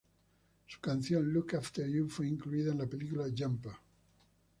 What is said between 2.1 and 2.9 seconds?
incluida en la